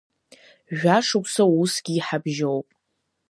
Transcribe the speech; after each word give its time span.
Жәа-шықәса 0.77 1.43
усгьы 1.61 1.91
иҳабжьоуп. 1.95 2.67